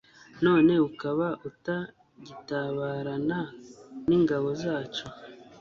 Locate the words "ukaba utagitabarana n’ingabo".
0.89-4.47